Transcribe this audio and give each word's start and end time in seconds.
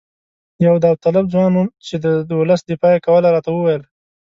یو 0.65 0.75
داوطلب 0.83 1.25
ځوان 1.33 1.53
چې 1.85 1.95
د 2.29 2.33
ولس 2.39 2.61
دفاع 2.69 2.91
یې 2.95 3.03
کوله 3.05 3.29
راته 3.35 3.49
وویل. 3.53 3.83